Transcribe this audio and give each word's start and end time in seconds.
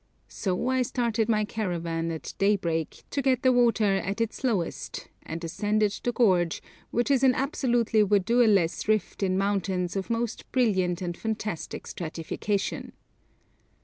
So 0.29 0.67
I 0.67 0.81
started 0.81 1.29
my 1.29 1.45
caravan 1.45 2.09
at 2.09 2.33
daybreak, 2.39 3.03
to 3.11 3.21
get 3.21 3.43
the 3.43 3.51
water 3.51 3.97
at 3.97 4.19
its 4.19 4.43
lowest, 4.43 5.09
and 5.21 5.43
ascended 5.43 5.99
the 6.03 6.11
gorge, 6.11 6.59
which 6.89 7.11
is 7.11 7.21
an 7.23 7.35
absolutely 7.35 8.01
verdureless 8.01 8.87
rift 8.87 9.21
in 9.21 9.37
mountains 9.37 9.95
of 9.95 10.09
most 10.09 10.51
brilliant 10.51 11.03
and 11.03 11.15
fantastic 11.15 11.85
stratification. 11.85 12.93